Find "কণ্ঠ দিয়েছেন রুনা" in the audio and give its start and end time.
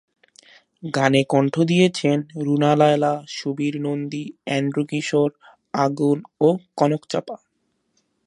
1.29-2.71